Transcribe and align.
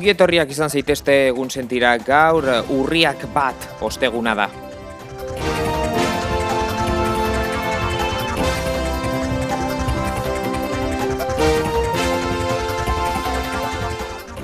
Ongi 0.00 0.14
etorriak 0.14 0.48
izan 0.48 0.70
zaitezte 0.72 1.12
egun 1.28 1.50
sentira 1.52 1.90
gaur 2.00 2.46
urriak 2.72 3.26
bat 3.34 3.66
osteguna 3.84 4.32
da. 4.32 4.46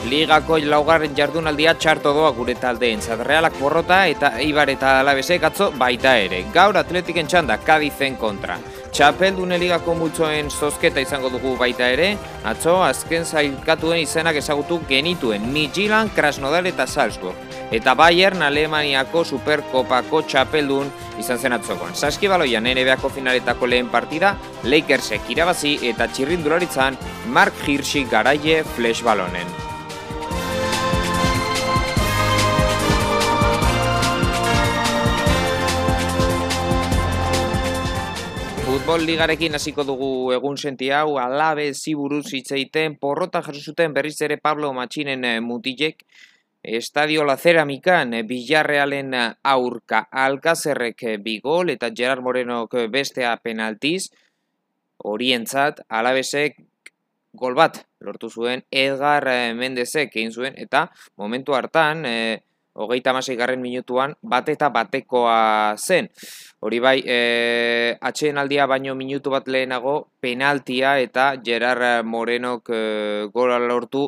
Ligako 0.04 0.60
laugarren 0.60 1.16
jardunaldia 1.16 1.72
txarto 1.80 2.12
doa 2.12 2.34
gure 2.36 2.60
taldeen 2.60 3.00
Realak 3.24 3.56
borrota 3.58 4.04
eta 4.06 4.36
Eibar 4.36 4.68
eta 4.68 4.98
Alabesek 5.00 5.42
atzo 5.42 5.72
baita 5.72 6.18
ere. 6.18 6.44
Gaur 6.52 6.76
atletiken 6.76 7.26
txanda 7.26 7.56
Kadizen 7.64 8.20
kontra. 8.20 8.58
Txapeldune 8.94 9.58
ligako 9.60 9.94
multzoen 9.98 10.50
zozketa 10.50 11.02
izango 11.02 11.30
dugu 11.32 11.56
baita 11.60 11.88
ere, 11.92 12.12
atzo 12.44 12.78
azken 12.84 13.26
zailkatuen 13.26 14.00
izenak 14.00 14.38
ezagutu 14.40 14.80
genituen 14.88 15.48
Midtjylland, 15.52 16.14
Krasnodar 16.16 16.66
eta 16.70 16.86
Salzburg. 16.86 17.36
Eta 17.74 17.96
Bayern 17.98 18.42
Alemaniako 18.46 19.24
Superkopako 19.26 20.22
txapeldun 20.30 20.92
izan 21.18 21.38
zen 21.38 21.56
atzokoan. 21.56 21.94
Saskibaloian 21.94 22.68
NBA-ko 22.70 23.10
finaletako 23.10 23.66
lehen 23.66 23.90
partida, 23.92 24.36
Lakersek 24.64 25.30
irabazi 25.34 25.76
eta 25.90 26.06
txirrindularitzan 26.06 26.98
Mark 27.34 27.66
Hirschi 27.66 28.06
garaie 28.10 28.62
flash 28.76 29.02
Futbol 38.86 39.02
ligarekin 39.02 39.58
hasiko 39.58 39.82
dugu 39.82 40.08
egun 40.30 40.54
senti 40.62 40.92
hau, 40.94 41.16
alabe 41.18 41.64
ziburuz 41.74 42.28
hitzeiten, 42.38 42.92
porrota 43.02 43.40
jaso 43.42 43.58
zuten 43.72 43.90
berriz 43.96 44.20
ere 44.22 44.36
Pablo 44.38 44.68
Matxinen 44.76 45.24
eh, 45.26 45.40
mutilek, 45.42 46.04
Estadio 46.62 47.24
La 47.26 47.34
Ceramikan, 47.36 48.14
eh, 48.14 48.22
Villarrealen 48.22 49.10
eh, 49.18 49.24
aurka. 49.42 50.04
Alkazerrek 50.26 51.02
bigol 51.24 51.74
eta 51.74 51.90
Gerard 51.90 52.22
Morenok 52.22 52.78
bestea 52.94 53.34
penaltiz, 53.42 54.12
horientzat 55.02 55.82
alabesek 55.88 56.62
gol 57.34 57.58
bat 57.58 57.82
lortu 57.98 58.30
zuen. 58.30 58.62
Edgar 58.70 59.26
Mendezek 59.58 60.14
egin 60.14 60.30
zuen 60.30 60.54
eta 60.62 60.86
momentu 61.18 61.58
hartan 61.58 62.06
hogeita 62.76 63.10
amasei 63.10 63.36
garren 63.36 63.60
minutuan 63.60 64.14
bat 64.22 64.48
eta 64.52 64.68
batekoa 64.70 65.74
zen. 65.76 66.10
Hori 66.60 66.80
bai, 66.80 66.98
e, 67.04 67.18
atxeen 68.00 68.38
aldia 68.38 68.66
baino 68.66 68.94
minutu 68.94 69.32
bat 69.32 69.48
lehenago 69.48 70.12
penaltia 70.20 70.98
eta 71.00 71.34
Gerard 71.44 72.04
Morenok 72.04 72.70
e, 72.70 72.82
gola 73.32 73.58
lortu 73.58 74.06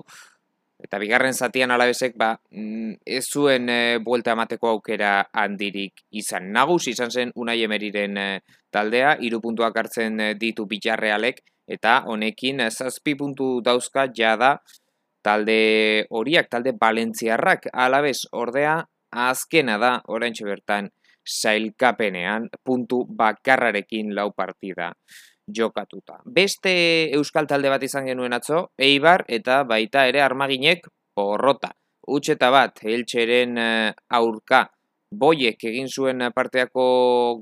eta 0.79 0.99
bigarren 1.03 1.35
zatian 1.35 1.73
alabezek 1.75 2.15
ba, 2.17 2.37
mm, 2.55 3.03
ez 3.05 3.25
zuen 3.27 3.69
e, 3.69 3.99
buelta 3.99 4.37
emateko 4.37 4.71
aukera 4.77 5.29
handirik 5.33 6.05
izan. 6.11 6.53
Nagus 6.55 6.87
izan 6.93 7.11
zen 7.11 7.33
unai 7.35 7.59
emeriren 7.67 8.17
e, 8.17 8.29
taldea, 8.71 9.17
iru 9.21 9.41
puntuak 9.43 9.77
hartzen 9.77 10.21
e, 10.21 10.35
ditu 10.39 10.69
bitxarrealek 10.71 11.43
eta 11.69 12.03
honekin 12.09 12.63
zazpi 12.71 13.17
puntu 13.19 13.59
dauzka 13.61 14.07
jada 14.15 14.59
talde 15.29 16.07
horiak, 16.09 16.49
talde 16.49 16.73
balentziarrak, 16.73 17.69
alabez 17.73 18.23
ordea, 18.33 18.81
azkena 19.13 19.77
da, 19.81 19.99
oraintxe 20.09 20.47
bertan, 20.49 20.89
sailkapenean, 21.29 22.49
puntu 22.65 23.03
bakarrarekin 23.19 24.15
lau 24.17 24.31
partida 24.33 24.95
jokatuta. 25.59 26.21
Beste 26.25 26.73
euskal 27.17 27.49
talde 27.49 27.69
bat 27.73 27.85
izan 27.85 28.09
genuen 28.09 28.37
atzo, 28.37 28.71
Eibar 28.79 29.25
eta 29.29 29.63
baita 29.69 30.07
ere 30.09 30.25
armaginek 30.25 30.89
porrota. 31.17 31.75
Utxeta 32.09 32.49
bat, 32.53 32.81
eltseren 32.89 33.59
eh, 33.61 33.93
aurka, 34.17 34.65
boiek 35.11 35.65
egin 35.71 35.89
zuen 35.89 36.25
parteako 36.35 36.85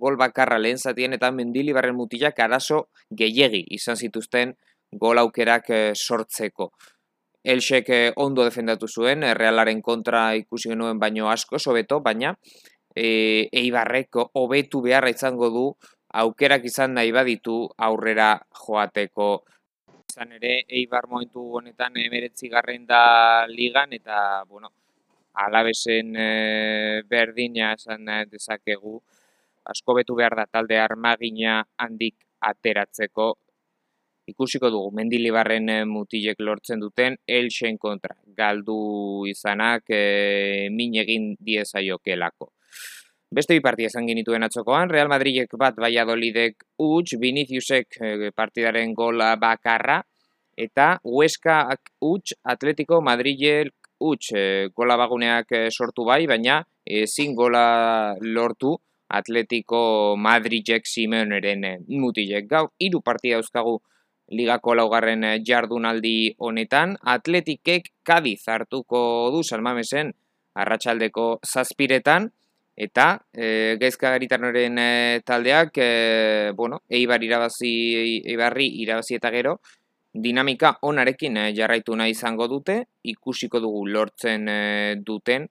gol 0.02 0.18
bakarra 0.18 0.58
lehen 0.58 0.78
zatien 0.78 1.14
eta 1.14 1.30
mendilibarren 1.34 1.96
mutilak 1.98 2.38
arazo 2.42 2.86
gehiegi 3.10 3.64
izan 3.78 3.98
zituzten 3.98 4.54
gol 4.92 5.18
aukerak 5.22 5.70
eh, 5.70 5.92
sortzeko. 5.94 6.72
Elxek 7.46 7.90
eh, 7.94 8.12
ondo 8.16 8.42
defendatu 8.42 8.88
zuen, 8.90 9.22
eh, 9.22 9.34
realaren 9.38 9.82
kontra 9.82 10.32
ikusi 10.34 10.72
genuen 10.72 10.98
baino 10.98 11.28
asko, 11.30 11.60
sobeto, 11.62 12.00
baina 12.02 12.32
e, 12.96 13.48
eibarrek 13.52 14.18
hobetu 14.40 14.80
beharra 14.86 15.12
izango 15.12 15.50
du 15.54 15.66
aukerak 16.22 16.64
izan 16.64 16.96
nahi 16.96 17.12
baditu 17.12 17.58
aurrera 17.88 18.32
joateko. 18.64 19.28
Izan 20.10 20.32
ere, 20.38 20.56
eibar 20.80 21.06
momentu 21.10 21.44
honetan 21.60 21.98
emeretzi 22.00 22.48
garren 22.48 22.86
da 22.88 23.46
ligan, 23.46 23.92
eta, 23.92 24.42
bueno, 24.48 24.72
alabesen 25.46 26.14
e, 26.16 26.28
berdina 27.06 27.74
esan 27.76 28.08
dezakegu, 28.32 28.96
asko 29.70 29.98
betu 29.98 30.16
behar 30.16 30.38
da 30.38 30.46
talde 30.48 30.78
armagina 30.80 31.60
handik 31.76 32.16
ateratzeko, 32.40 33.34
ikusiko 34.26 34.70
dugu 34.74 34.90
mendilibarren 34.98 35.68
eh, 35.70 35.84
mutilek 35.86 36.40
lortzen 36.42 36.82
duten 36.82 37.16
elxen 37.26 37.78
kontra 37.78 38.16
galdu 38.36 39.24
izanak 39.30 39.86
e, 39.90 40.68
min 40.74 40.96
egin 41.02 41.32
diezaiokelako. 41.38 42.50
Beste 43.36 43.56
bi 43.56 43.62
partia 43.62 43.90
esan 43.90 44.06
genituen 44.06 44.46
atzokoan, 44.46 44.90
Real 44.90 45.08
Madridek 45.10 45.56
bat 45.58 45.78
Valladolidek 45.82 46.62
huts, 46.82 47.16
Viniciusek 47.22 47.98
e, 48.00 48.30
partidaren 48.34 48.94
gola 48.94 49.32
bakarra, 49.40 50.00
eta 50.56 50.96
Huesca 51.04 51.62
huts, 52.02 52.36
Atletico 52.44 53.00
Madridek 53.02 53.72
huts, 54.02 54.32
gola 54.76 54.96
baguneak 55.00 55.52
sortu 55.70 56.04
bai, 56.04 56.26
baina 56.28 56.60
ezin 56.86 57.34
gola 57.34 58.14
lortu 58.20 58.76
Atletico 59.08 60.16
Madridek 60.18 60.86
Simeoneren 60.86 61.64
mutilek. 61.88 62.48
Gau, 62.50 62.66
hiru 62.82 63.00
partia 63.06 63.38
euskagu 63.40 63.78
ligako 64.28 64.74
laugarren 64.74 65.24
eh, 65.24 65.40
jardunaldi 65.44 66.34
honetan, 66.38 66.96
atletikek 67.02 67.92
kadiz 68.06 68.42
hartuko 68.48 69.30
du 69.34 69.42
salmamesen 69.42 70.12
arratsaldeko 70.56 71.40
zazpiretan, 71.44 72.30
eta 72.76 73.06
e, 73.32 73.76
gaizka 73.80 74.10
garitarnoren 74.12 74.78
eh, 74.78 75.20
taldeak, 75.24 75.78
e, 75.80 76.52
bueno, 76.56 76.82
eibar 76.88 77.22
irabazi, 77.24 77.72
eibarri 78.24 78.68
irabazi 78.82 79.16
eta 79.16 79.30
gero, 79.32 79.58
dinamika 80.12 80.78
onarekin 80.88 81.36
jarraitu 81.56 81.96
nahi 81.96 82.16
izango 82.16 82.48
dute, 82.48 82.82
ikusiko 83.04 83.60
dugu 83.60 83.84
lortzen 83.92 84.48
duten, 85.04 85.48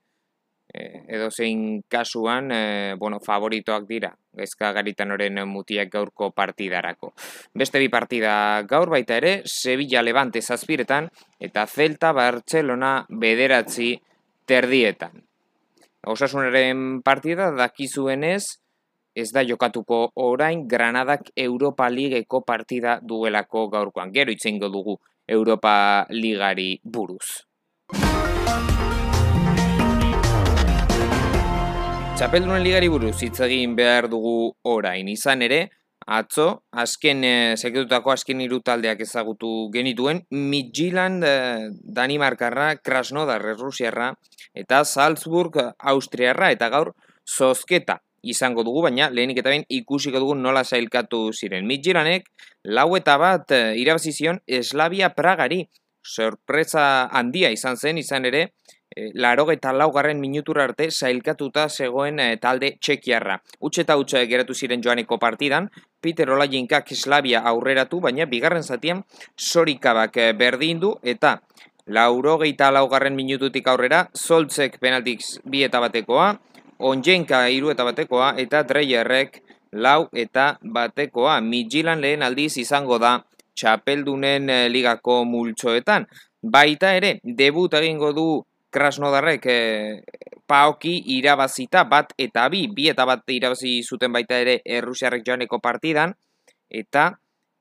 Eh, 0.76 1.06
edo 1.08 1.30
zein 1.32 1.84
kasuan, 1.88 2.52
e, 2.52 2.96
bueno, 3.00 3.20
favoritoak 3.24 3.86
dira, 3.88 4.10
gaizka 4.36 4.72
garitaноren 4.76 5.42
mutiak 5.48 5.92
gaurko 5.92 6.32
partidarako. 6.32 7.14
Beste 7.54 7.80
bi 7.80 7.90
partida 7.90 8.64
gaur 8.68 8.92
baita 8.94 9.18
ere, 9.18 9.42
Sevilla 9.46 10.04
Levante 10.04 10.42
zazpiretan, 10.42 11.10
eta 11.40 11.66
Celta 11.68 12.12
Barcelona 12.14 13.06
bederatzi 13.10 13.96
terdietan. 14.46 15.24
Osasunaren 16.06 17.02
partida 17.02 17.50
dakizuenez, 17.56 18.44
ez 19.16 19.32
da 19.34 19.42
jokatuko 19.48 20.12
orain 20.22 20.68
Granadak 20.68 21.32
Europa 21.36 21.90
Ligeko 21.90 22.44
partida 22.46 23.00
duelako 23.02 23.70
gaurkoan. 23.72 24.12
Gero 24.14 24.32
itzengo 24.36 24.70
dugu 24.70 25.00
Europa 25.28 26.06
Ligari 26.10 26.80
buruz. 26.84 27.48
Txapeldunen 32.16 32.62
ligari 32.64 32.88
buruz 32.88 33.18
hitz 33.26 33.42
egin 33.44 33.74
behar 33.76 34.06
dugu 34.08 34.54
orain. 34.72 35.10
Izan 35.12 35.42
ere, 35.44 35.58
atzo, 36.18 36.46
azken, 36.72 37.26
e, 37.28 37.56
azken 38.14 38.44
hiru 38.46 38.62
taldeak 38.64 39.02
ezagutu 39.04 39.50
genituen, 39.74 40.22
Midtjylland, 40.32 41.26
e, 41.28 41.34
Danimarkarra, 41.98 42.78
Krasnodar, 42.78 43.44
Rusiarra, 43.60 44.14
eta 44.54 44.86
Salzburg, 44.86 45.60
Austriarra, 45.78 46.52
eta 46.56 46.70
gaur, 46.70 46.94
zozketa 47.28 48.00
izango 48.24 48.64
dugu, 48.64 48.86
baina 48.88 49.10
lehenik 49.12 49.44
eta 49.44 49.52
bain 49.52 49.68
ikusiko 49.68 50.24
dugu 50.24 50.40
nola 50.40 50.64
zailkatu 50.64 51.34
ziren. 51.34 51.68
Midtjyllandek, 51.68 52.32
lau 52.64 52.96
eta 52.96 53.18
bat 53.20 53.52
e, 53.52 53.64
irabazizion 53.84 54.40
Eslavia 54.48 55.12
Pragari, 55.20 55.66
sorpresa 56.06 57.10
handia 57.12 57.52
izan 57.52 57.76
zen, 57.76 58.00
izan 58.00 58.32
ere, 58.32 58.54
laro 59.14 59.52
eta 59.52 59.74
laugarren 59.74 60.20
minutura 60.20 60.64
arte 60.64 60.88
zailkatuta 60.92 61.68
zegoen 61.70 62.20
e, 62.20 62.38
talde 62.38 62.78
txekiarra. 62.80 63.42
Utsa 63.60 63.84
eta 63.84 63.98
utsa 64.00 64.24
geratu 64.26 64.56
ziren 64.56 64.84
joaneko 64.84 65.18
partidan, 65.20 65.70
Peter 66.02 66.30
Olajinkak 66.32 66.94
Slavia 66.96 67.42
aurreratu, 67.52 68.00
baina 68.00 68.26
bigarren 68.26 68.64
zatian 68.64 69.04
sorikabak 69.38 70.18
e, 70.18 70.32
berdin 70.34 70.80
du 70.80 70.96
eta 71.04 71.40
lauro 71.86 72.38
geita 72.40 72.72
laugarren 72.72 73.16
minututik 73.16 73.68
aurrera, 73.68 74.08
Zoltzek 74.16 74.80
penaltik 74.80 75.22
bi 75.46 75.64
eta 75.64 75.80
batekoa, 75.80 76.34
Onjenka 76.80 77.46
iru 77.48 77.70
eta 77.72 77.86
batekoa, 77.88 78.34
eta 78.38 78.64
Dreierrek 78.68 79.40
lau 79.72 80.10
eta 80.12 80.58
batekoa. 80.62 81.40
Midjilan 81.42 82.02
lehen 82.04 82.24
aldiz 82.24 82.58
izango 82.58 82.98
da 83.00 83.22
txapeldunen 83.56 84.52
ligako 84.72 85.24
multsoetan. 85.24 86.08
Baita 86.44 86.92
ere, 86.98 87.20
debut 87.24 87.74
egingo 87.80 88.12
du 88.14 88.28
Krasnodarrek 88.76 89.46
e, 89.48 89.60
paoki 90.48 90.98
irabazita 91.16 91.86
bat 91.90 92.12
eta 92.20 92.50
bi, 92.52 92.66
bi 92.68 92.90
eta 92.92 93.06
bat 93.08 93.24
irabazi 93.32 93.78
zuten 93.84 94.12
baita 94.12 94.40
ere 94.44 94.60
Errusiarrek 94.66 95.24
joaneko 95.26 95.62
partidan, 95.64 96.14
eta 96.70 97.08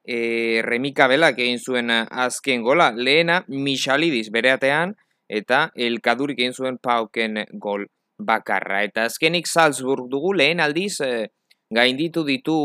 e, 0.03 0.61
Remika 0.67 1.07
Belak 1.09 1.39
egin 1.39 1.63
zuen 1.63 1.95
azken 1.95 2.67
gola, 2.67 2.91
lehena 2.91 3.43
Michalidis 3.49 4.31
bereatean, 4.35 4.97
eta 5.29 5.69
Elkadurik 5.75 6.41
egin 6.41 6.53
zuen 6.53 6.79
pauken 6.83 7.45
gol 7.63 7.87
bakarra. 8.19 8.83
Eta 8.85 9.07
azkenik 9.09 9.49
Salzburg 9.51 10.11
dugu 10.11 10.35
lehen 10.35 10.61
aldiz 10.61 10.99
e, 11.01 11.29
gainditu 11.75 12.25
ditu 12.27 12.57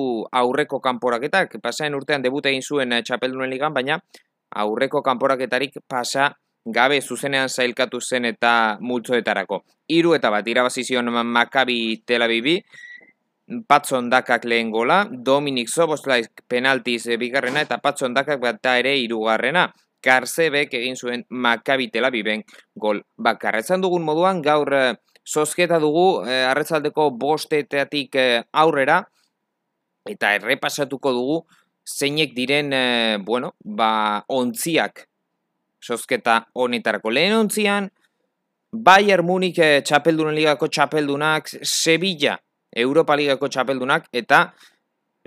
aurreko 0.42 0.82
kanporaketak, 0.84 1.56
pasaen 1.64 1.96
urtean 1.96 2.26
debut 2.26 2.46
egin 2.46 2.66
zuen 2.66 3.00
txapeldunen 3.04 3.50
ligan, 3.50 3.74
baina 3.74 4.02
aurreko 4.50 5.02
kanporaketarik 5.06 5.80
pasa 5.88 6.34
gabe 6.66 7.02
zuzenean 7.02 7.50
zailkatu 7.50 8.00
zen 8.02 8.26
eta 8.26 8.78
multzoetarako. 8.82 9.64
Hiru 9.90 10.14
eta 10.14 10.30
bat 10.30 10.48
irabazizion 10.48 11.12
Maccabi 11.12 12.04
Tel 12.06 12.22
Avivi, 12.22 12.60
Patson 13.68 14.10
dakak 14.10 14.46
lehen 14.46 14.70
gola, 14.70 15.08
Dominik 15.10 15.70
Soboslaik 15.70 16.44
penaltiz 16.48 17.08
bigarrena 17.18 17.62
eta 17.62 17.80
Patson 17.82 18.14
dakak 18.14 18.40
bat 18.40 18.66
ere 18.78 18.98
irugarrena. 18.98 19.72
Karzebek 20.02 20.74
egin 20.74 20.96
zuen 20.96 21.26
Maccabi 21.30 21.90
Tel 21.92 22.06
Aviven 22.06 22.44
gol 22.76 23.02
bakarra. 23.18 23.60
Ezan 23.60 23.82
dugun 23.82 24.04
moduan 24.04 24.42
gaur 24.42 24.70
sosketa 25.26 25.76
eh, 25.76 25.80
dugu 25.80 26.24
eh, 26.24 26.46
arretzaldeko 26.48 27.10
bosteteatik 27.20 28.16
eh, 28.16 28.44
aurrera 28.54 29.02
eta 30.08 30.34
errepasatuko 30.38 31.12
dugu 31.12 31.42
zeinek 31.90 32.36
diren, 32.36 32.72
eh, 32.74 33.18
bueno, 33.26 33.56
ba, 33.60 34.24
ontziak 34.28 35.09
sosketa 35.82 36.44
honetarako. 36.54 37.12
Lehen 37.12 37.36
ontzian, 37.38 37.90
Bayern 38.72 39.26
Munich 39.26 39.60
eh, 39.60 39.82
txapeldunen 39.82 40.36
ligako 40.36 40.68
txapeldunak, 40.70 41.50
Sevilla 41.64 42.38
Europa 42.76 43.16
Ligako 43.18 43.50
txapeldunak, 43.50 44.10
eta 44.14 44.52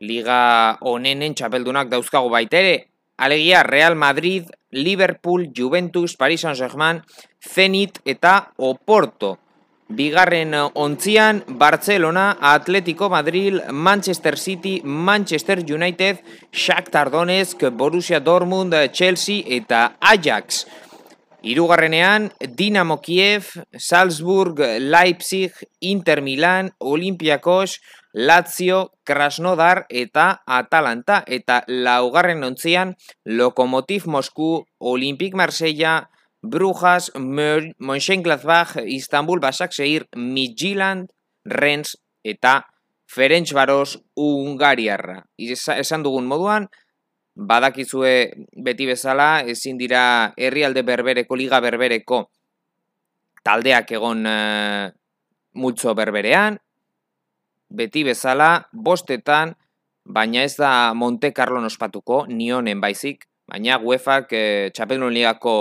Liga 0.02 0.78
honenen 0.88 1.34
txapeldunak 1.36 1.90
dauzkago 1.90 2.30
baita 2.32 2.58
ere, 2.58 2.76
alegia 3.22 3.62
Real 3.62 3.94
Madrid, 3.94 4.48
Liverpool, 4.72 5.50
Juventus, 5.54 6.16
Paris 6.16 6.42
Saint-Germain, 6.42 7.02
Zenit 7.38 8.00
eta 8.04 8.52
Oporto. 8.56 9.36
Bigarren 9.88 10.54
ontzian, 10.74 11.44
Barcelona, 11.46 12.38
Atletico 12.40 13.08
Madrid, 13.10 13.60
Manchester 13.70 14.38
City, 14.38 14.80
Manchester 14.84 15.58
United, 15.58 16.22
Shakhtar 16.50 17.10
Donetsk, 17.10 17.68
Borussia 17.70 18.20
Dortmund, 18.20 18.74
Chelsea 18.92 19.44
eta 19.46 19.96
Ajax. 20.00 20.66
Hirugarrenean, 21.42 22.32
Dinamo 22.38 23.00
Kiev, 23.02 23.66
Salzburg, 23.76 24.60
Leipzig, 24.78 25.52
Inter 25.80 26.22
Milan, 26.22 26.72
Olympiakos, 26.78 27.80
Lazio, 28.12 28.92
Krasnodar 29.04 29.86
eta 29.90 30.42
Atalanta. 30.46 31.24
Eta 31.26 31.64
laugarren 31.66 32.44
ontzian, 32.44 32.96
Lokomotiv 33.24 34.06
Mosku, 34.06 34.68
Olimpik 34.78 35.34
Marsella, 35.34 36.11
Brujas, 36.42 37.12
Mönchengladbach, 37.14 38.76
Istanbul, 38.84 39.40
Basakseir, 39.40 40.08
Midtjylland, 40.16 41.10
Rennes 41.44 41.96
eta 42.22 42.66
Ferencvaros 43.06 44.02
Ungariarra. 44.14 45.22
Esan 45.38 46.02
dugun 46.02 46.26
moduan, 46.26 46.68
badakizue 47.34 48.32
beti 48.58 48.86
bezala, 48.86 49.40
ezin 49.46 49.78
dira 49.78 50.34
herrialde 50.36 50.82
berbereko, 50.82 51.36
liga 51.36 51.60
berbereko 51.60 52.26
taldeak 53.42 53.90
egon 53.92 54.26
uh, 54.26 54.88
multzo 55.58 55.94
berberean, 55.98 56.58
beti 57.72 58.04
bezala, 58.06 58.68
bostetan, 58.72 59.56
baina 60.04 60.44
ez 60.46 60.56
da 60.58 60.92
Monte 60.94 61.32
Carlo 61.34 61.62
ospatuko, 61.66 62.24
nionen 62.28 62.80
baizik, 62.80 63.26
baina 63.50 63.80
UEFak 63.82 64.32
uh, 64.32 64.70
txapeldun 64.74 65.12
ligako 65.14 65.54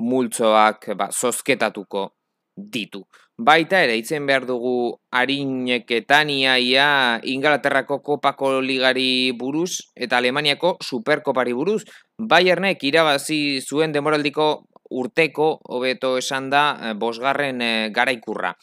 multzoak 0.00 0.90
ba, 0.96 1.10
zozketatuko 1.12 2.08
ditu. 2.56 3.04
Baita 3.40 3.78
ere, 3.80 3.94
itzen 3.96 4.26
behar 4.28 4.44
dugu 4.44 5.00
harineketania 5.16 6.58
ia 6.60 6.88
Ingalaterrako 7.24 8.02
kopako 8.04 8.58
ligari 8.60 9.32
buruz 9.32 9.78
eta 9.96 10.18
Alemaniako 10.18 10.74
superkopari 10.84 11.54
buruz. 11.56 11.84
Bayernek 12.20 12.84
irabazi 12.84 13.62
zuen 13.64 13.96
demoraldiko 13.96 14.50
urteko, 14.90 15.48
hobeto 15.70 16.16
esan 16.18 16.50
da, 16.50 16.64
eh, 16.82 16.94
bosgarren 16.94 17.62
e, 17.62 17.72
garaikurra. 17.94 18.56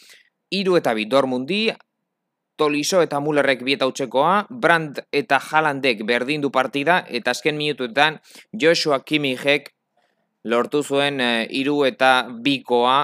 Iru 0.52 0.78
eta 0.78 0.94
bi 0.94 1.06
dormundi, 1.06 1.72
Toliso 2.58 3.04
eta 3.06 3.20
Mullerrek 3.22 3.62
bieta 3.62 3.86
utxekoa, 3.86 4.48
Brand 4.50 4.98
eta 5.14 5.38
Halandek 5.38 6.02
berdindu 6.10 6.50
partida, 6.50 7.04
eta 7.08 7.32
azken 7.32 7.58
minutuetan 7.58 8.18
Joshua 8.52 9.04
Kimihek 9.06 9.77
lortu 10.48 10.84
zuen 10.84 11.22
e, 11.22 11.32
iru 11.60 11.84
eta 11.88 12.28
bikoa 12.32 13.04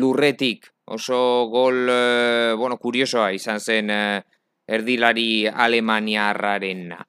lurretik 0.00 0.68
oso 0.88 1.46
gol, 1.52 1.86
e, 1.92 2.54
bueno, 2.56 2.78
kuriosoa 2.80 3.32
izan 3.36 3.60
zen 3.60 3.90
e, 3.92 4.02
erdilari 4.68 5.48
alemaniarrarena. 5.48 7.02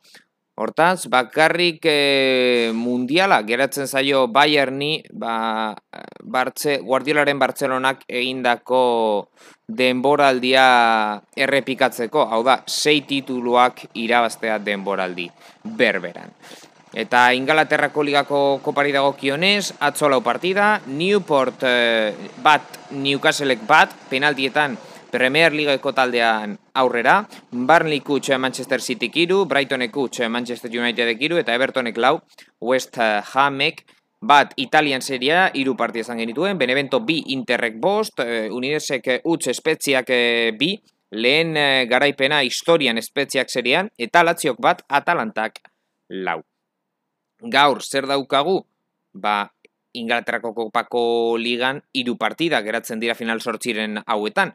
Hortaz, 0.60 1.08
bakarrik 1.08 1.86
e, 1.88 2.72
mundiala 2.76 3.38
geratzen 3.48 3.88
zaio 3.88 4.26
Bayerni, 4.28 4.98
ba, 5.16 5.72
Bartze, 6.20 6.82
Guardiolaren 6.84 7.40
Bartzelonak 7.40 8.04
egindako 8.10 8.82
denboraldia 9.70 10.66
errepikatzeko, 11.40 12.26
hau 12.28 12.42
da, 12.44 12.60
sei 12.68 13.06
tituluak 13.08 13.86
irabaztea 14.04 14.60
denboraldi 14.60 15.30
berberan. 15.80 16.36
Eta 16.94 17.36
Ingalaterrako 17.38 18.02
ligako 18.02 18.60
kopari 18.66 18.92
dago 18.92 19.14
kionez, 19.14 19.76
atzolau 19.80 20.24
partida, 20.26 20.80
Newport 20.88 21.62
eh, 21.62 22.16
bat, 22.42 22.80
Newcastlek 22.92 23.62
bat, 23.68 23.94
penaltietan 24.10 24.78
Premier 25.12 25.54
Leagueko 25.54 25.94
taldean 25.94 26.56
aurrera, 26.74 27.28
Barnley 27.52 28.02
kutxe 28.02 28.38
Manchester 28.42 28.82
City 28.82 29.12
kiru, 29.14 29.46
Brightonek 29.46 29.94
kutxe 29.94 30.30
Manchester 30.30 30.74
United 30.74 31.14
kiru, 31.20 31.38
eta 31.38 31.54
Evertonek 31.54 31.98
lau, 31.98 32.20
West 32.62 32.98
Hamek, 32.98 33.86
bat 34.20 34.58
Italian 34.58 35.06
seria, 35.06 35.48
iru 35.54 35.78
partia 35.78 36.02
izan 36.02 36.18
genituen, 36.18 36.58
Benevento 36.58 37.04
bi 37.06 37.22
Interrek 37.38 37.78
bost, 37.80 38.20
eh, 38.26 38.50
Unidesek 38.50 39.22
utz 39.30 39.46
espetziak 39.54 40.10
eh, 40.10 40.52
bi, 40.58 40.74
lehen 41.12 41.54
garaipena 41.90 42.42
historian 42.46 42.98
espetziak 42.98 43.50
serian, 43.50 43.90
eta 43.98 44.26
Latziok 44.26 44.58
bat 44.62 44.86
Atalantak 44.90 45.62
lau 46.10 46.42
gaur 47.42 47.82
zer 47.84 48.08
daukagu? 48.08 48.64
Ba, 49.14 49.52
Ingalaterrako 49.94 50.54
kopako 50.54 51.38
ligan 51.42 51.82
hiru 51.98 52.16
partida 52.18 52.62
geratzen 52.62 53.00
dira 53.02 53.16
final 53.16 53.42
sortziren 53.42 53.98
hauetan. 54.06 54.54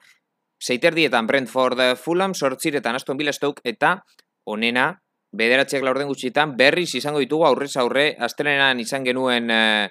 Seiterdietan 0.62 1.26
Brentford 1.26 1.80
Fulham 1.98 2.34
sortziretan 2.34 2.94
Aston 2.94 3.18
Villa 3.18 3.32
Stoke 3.32 3.60
eta 3.64 3.96
onena 4.44 4.92
bederatziak 5.34 5.82
laurden 5.82 6.08
gutxitan 6.08 6.54
berriz 6.56 6.94
izango 6.94 7.18
ditugu 7.18 7.46
aurrez 7.48 7.74
aurre 7.82 8.14
astelenan 8.22 8.80
izan 8.80 9.04
genuen 9.04 9.50
eh, 9.50 9.88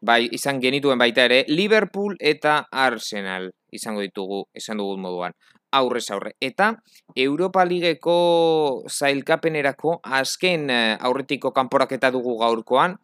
bai, 0.00 0.24
izan 0.32 0.60
genituen 0.62 0.98
baita 0.98 1.26
ere 1.28 1.44
Liverpool 1.48 2.16
eta 2.18 2.62
Arsenal 2.72 3.50
izango 3.70 4.00
ditugu 4.00 4.46
esan 4.56 4.80
dugu 4.80 4.96
moduan 4.96 5.36
aurrez 5.72 6.10
aurre. 6.10 6.34
Eta 6.40 6.72
Europa 7.14 7.64
Ligeko 7.64 8.84
zailkapenerako 8.88 10.00
azken 10.04 10.70
eh, 10.70 10.96
aurretiko 11.00 11.52
kanporaketa 11.56 12.10
dugu 12.10 12.38
gaurkoan, 12.40 12.96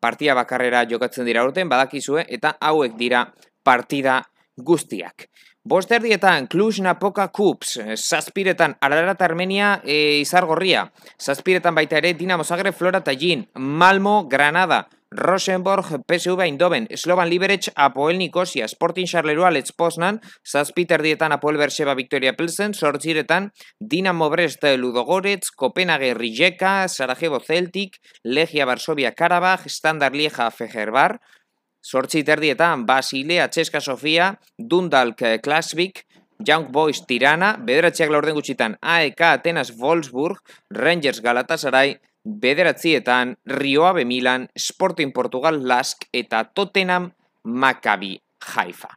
partia 0.00 0.34
bakarrera 0.34 0.84
jokatzen 0.88 1.28
dira 1.28 1.44
urten, 1.44 1.68
badakizue, 1.68 2.24
eta 2.28 2.56
hauek 2.60 2.96
dira 2.98 3.26
partida 3.64 4.22
guztiak. 4.56 5.28
Bosterdietan, 5.62 6.46
Cluj-Napoca 6.48 7.28
Cups, 7.36 7.76
eh, 7.76 7.96
zazpiretan, 7.96 8.78
Ararat 8.80 9.20
Armenia 9.22 9.82
e, 9.84 10.20
izargorria, 10.22 10.86
zazpiretan 11.20 11.74
baita 11.76 11.98
ere, 11.98 12.14
Dinamo 12.14 12.44
Zagreb, 12.44 12.74
Flora 12.74 13.02
Tallin, 13.04 13.44
Malmo, 13.54 14.24
Granada, 14.26 14.86
Rosenborg, 15.10 15.86
PSV 16.06 16.40
Eindhoven, 16.40 16.86
Slovan 16.94 17.28
Liberec, 17.28 17.72
Apoel 17.74 18.18
Nikosia, 18.18 18.68
Sporting 18.68 19.06
Charleroi, 19.06 19.50
Let's 19.52 19.72
Poznan, 19.72 20.20
Zazpiter 20.44 21.02
dietan 21.02 21.32
Apoel 21.32 21.58
Berseba 21.58 21.94
Victoria 21.94 22.36
Pilsen, 22.36 22.74
Sortziretan, 22.74 23.50
Dinamo 23.80 24.30
Brest, 24.30 24.62
Ludogorets, 24.78 25.50
Kopenhague 25.50 26.14
Rijeka, 26.14 26.86
Sarajevo 26.88 27.40
Celtic, 27.40 27.98
Legia 28.22 28.66
Varsovia 28.66 29.12
Karabaj, 29.12 29.66
Standard 29.66 30.14
Lieja 30.14 30.50
Fejerbar, 30.50 31.20
Sortziter 31.82 32.40
dietan 32.40 32.86
Basilea 32.86 33.48
Txeska 33.48 33.80
Sofia, 33.80 34.34
Dundalk 34.58 35.22
Klasvik, 35.42 36.04
Young 36.46 36.70
Boys 36.72 37.02
Tirana, 37.06 37.56
bederatxeak 37.58 38.12
laurden 38.12 38.36
gutxitan 38.36 38.76
AEK 38.80 39.20
Atenas 39.20 39.74
Wolfsburg, 39.76 40.38
Rangers 40.70 41.20
Galatasaray, 41.20 41.98
bederatzietan 42.24 43.36
Rio 43.44 43.86
Ave 43.86 44.04
Milan, 44.04 44.48
Sporting 44.56 45.12
Portugal 45.12 45.66
Lask 45.66 46.04
eta 46.12 46.44
Tottenham 46.44 47.12
Maccabi 47.44 48.20
Haifa. 48.40 48.94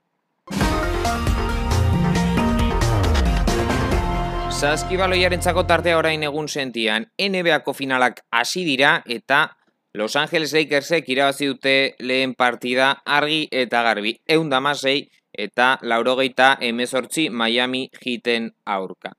Zaskibaloiaren 4.53 5.42
tartea 5.68 5.98
orain 5.98 6.24
egun 6.24 6.48
sentian, 6.48 7.10
NBA-ko 7.20 7.74
finalak 7.74 8.22
hasi 8.32 8.63
dira 8.63 9.01
eta 9.06 9.58
Los 9.94 10.15
Angeles 10.15 10.53
Lakersek 10.53 11.10
irabazi 11.10 11.46
dute 11.46 11.96
lehen 12.00 12.34
partida 12.34 13.03
argi 13.06 13.48
eta 13.51 13.84
garbi. 13.84 14.15
Egun 14.25 14.50
damasei 14.50 15.10
eta 15.34 15.77
laurogeita 15.82 16.58
emezortzi 16.62 17.30
Miami 17.30 17.89
Heaten 18.01 18.53
aurka. 18.65 19.12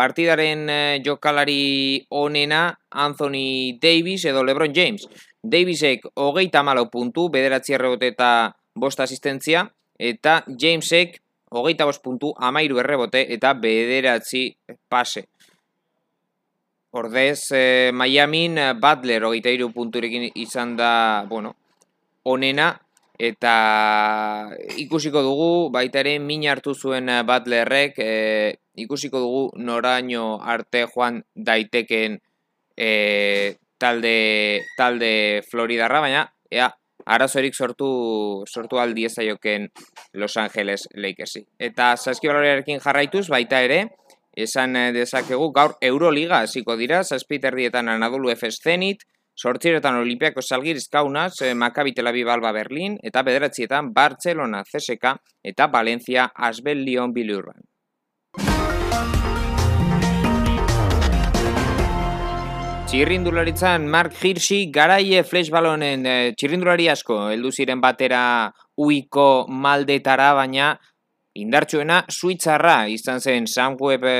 Partidaren 0.00 0.62
eh, 0.72 1.02
jokalari 1.04 2.06
onena 2.16 2.62
Anthony 2.88 3.76
Davis 3.82 4.24
edo 4.24 4.40
LeBron 4.40 4.72
James. 4.72 5.04
Davisek 5.42 6.06
hogeita 6.14 6.62
malo 6.64 6.86
puntu, 6.88 7.26
bederatzi 7.28 7.76
errebote 7.76 8.08
eta 8.14 8.30
bost 8.80 9.02
asistentzia, 9.04 9.66
eta 10.00 10.38
Jamesek 10.48 11.18
hogeita 11.52 11.84
bost 11.84 12.00
puntu, 12.00 12.30
amairu 12.38 12.80
errebote 12.80 13.26
eta 13.36 13.52
bederatzi 13.52 14.46
pase. 14.88 15.26
Ordez, 16.96 17.52
eh, 17.52 17.92
Miamin 17.92 18.56
Butler 18.80 19.28
hogeita 19.28 19.52
iru 19.52 19.68
punturekin 19.74 20.30
izan 20.34 20.78
da, 20.80 21.26
bueno, 21.28 21.52
onena, 22.24 22.72
eta 23.20 23.54
ikusiko 24.80 25.20
dugu, 25.20 25.52
baita 25.76 26.00
ere, 26.00 26.16
min 26.24 26.48
hartu 26.48 26.72
zuen 26.72 27.12
Butlerrek, 27.28 28.00
eh, 28.00 28.56
ikusiko 28.74 29.20
dugu 29.20 29.42
noraino 29.56 30.40
arte 30.42 30.86
joan 30.94 31.22
daiteken 31.34 32.18
e, 32.76 33.56
talde, 33.78 34.62
talde 34.76 35.42
Floridarra, 35.50 36.00
baina 36.00 36.26
ea, 36.50 36.68
arazorik 37.06 37.54
sortu, 37.54 38.44
sortu 38.46 38.78
aldi 38.78 39.06
Los 40.12 40.36
Angeles 40.36 40.88
Lakersi. 40.94 41.46
Eta 41.58 41.96
saskibalorearekin 41.96 42.80
jarraituz, 42.80 43.28
baita 43.28 43.62
ere, 43.62 43.88
esan 44.36 44.74
dezakegu 44.94 45.52
gaur 45.52 45.76
Euroliga 45.80 46.40
hasiko 46.40 46.76
dira, 46.76 47.02
zazpiterdietan 47.02 47.88
Anadolu 47.88 48.30
Efes 48.30 48.60
Zenit, 48.62 49.02
sortziretan 49.36 49.96
Olimpiako 49.96 50.42
Salgiriz 50.42 50.88
Kaunaz, 50.88 51.40
eh, 51.42 51.54
Maccabi 51.54 51.94
Tel 51.94 52.06
Aviv 52.06 52.28
Alba 52.28 52.52
Berlin, 52.52 52.98
eta 53.02 53.22
bederatzietan 53.22 53.92
Barcelona 53.92 54.62
CSK 54.64 55.16
eta 55.42 55.66
Valencia 55.66 56.30
Asbel 56.34 56.84
Lyon 56.84 57.12
Bilurran. 57.12 57.69
Txirrindularitzan 62.90 63.84
Mark 63.86 64.16
Hirschi 64.18 64.64
garaie 64.74 65.20
flashballonen 65.22 66.02
e, 66.10 66.14
txirrindulari 66.34 66.88
asko 66.90 67.20
heldu 67.30 67.52
ziren 67.54 67.78
batera 67.78 68.22
uiko 68.82 69.46
maldetara 69.46 70.32
baina 70.34 70.72
indartsuena 71.38 72.00
suitzarra 72.10 72.88
izan 72.90 73.22
zen. 73.22 73.46
Sunweb 73.46 74.08
e, 74.10 74.16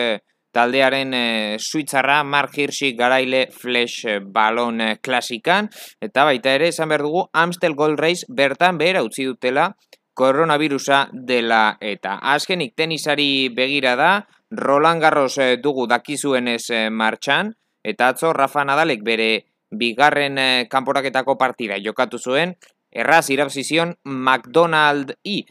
taldearen 0.54 1.16
e, 1.18 1.24
suitzarra 1.58 2.20
Mark 2.22 2.54
Hirschi 2.54 2.92
garaile 2.94 3.48
flash 3.50 4.06
balon 4.38 4.78
klasikan. 5.02 5.66
Eta 5.98 6.28
baita 6.30 6.54
ere 6.54 6.70
esan 6.70 6.94
behar 6.94 7.02
dugu 7.08 7.26
Amstel 7.34 7.74
Gold 7.74 7.98
Race 7.98 8.22
bertan 8.30 8.78
behera 8.78 9.02
utzi 9.02 9.26
dutela 9.26 9.72
koronavirusa 10.20 11.06
dela 11.12 11.78
eta 11.80 12.18
azkenik 12.34 12.76
tenisari 12.76 13.48
begira 13.56 13.96
da 13.96 14.10
Roland 14.50 15.00
Garros 15.00 15.38
dugu 15.62 15.86
dakizuen 15.88 16.48
ez 16.52 16.68
martxan 16.90 17.54
Eta 17.82 18.10
atzo 18.12 18.32
Rafa 18.36 18.64
Nadalek 18.64 19.02
bere 19.04 19.30
bigarren 19.70 20.38
eh, 20.38 20.66
kanporaketako 20.68 21.36
partida 21.40 21.78
jokatu 21.80 22.18
zuen, 22.18 22.56
erraz 22.90 23.30
irabazizion 23.30 23.94
McDonald 24.04 25.14
I. 25.24 25.44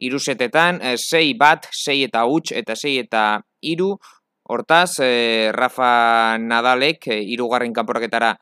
Irusetetan, 0.00 0.80
eh, 0.82 0.96
sei 0.98 1.34
bat, 1.38 1.68
sei 1.70 2.02
eta 2.08 2.24
huts 2.26 2.54
eta 2.56 2.74
sei 2.74 2.98
eta 3.04 3.42
iru. 3.62 3.94
Hortaz, 4.50 4.98
eh, 5.04 5.52
Rafa 5.54 6.38
Nadalek 6.42 7.06
eh, 7.06 7.20
irugarren 7.36 7.72
kanporaketara 7.72 8.34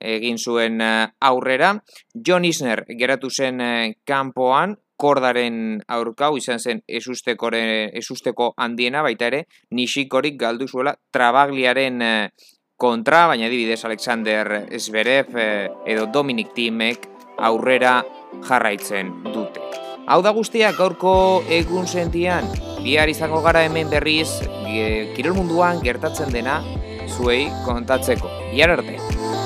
egin 0.00 0.38
zuen 0.38 0.80
eh, 0.80 1.08
aurrera. 1.20 1.74
John 2.14 2.44
Isner 2.44 2.84
geratu 2.98 3.30
zen 3.30 3.60
eh, 3.60 3.94
kanpoan, 4.06 4.76
kordaren 4.98 5.80
aurkau 5.86 6.36
izan 6.36 6.58
zen 6.58 6.82
esusteko 6.88 8.52
handiena 8.56 9.02
baita 9.06 9.28
ere 9.28 9.44
nisikorik 9.70 10.38
galdu 10.40 10.66
zuela 10.66 10.96
trabagliaren 11.14 12.02
eh, 12.02 12.30
kontra, 12.76 13.26
baina 13.26 13.46
adibidez 13.46 13.84
Alexander 13.84 14.66
Zverev 14.78 15.34
edo 15.86 16.06
Dominic 16.14 16.52
Timek 16.54 17.08
aurrera 17.38 18.02
jarraitzen 18.46 19.12
dute. 19.32 19.62
Hau 20.08 20.22
da 20.22 20.30
guztiak 20.32 20.78
gaurko 20.78 21.42
egun 21.52 21.86
sentian, 21.86 22.46
bihar 22.82 23.10
izango 23.10 23.42
gara 23.44 23.66
hemen 23.66 23.90
berriz, 23.90 24.40
kirol 25.16 25.36
munduan 25.36 25.82
gertatzen 25.84 26.32
dena 26.32 26.62
zuei 27.08 27.48
kontatzeko. 27.64 28.30
Bihar 28.52 28.78
arte! 28.78 29.37